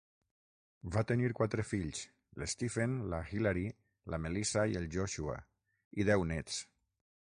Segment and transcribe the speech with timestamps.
[0.95, 2.01] Va tenir quatre fills
[2.41, 3.67] (l'Stephen, la Hilary,
[4.15, 5.41] la Melissa i el Joshua)
[6.03, 6.63] i deu nets.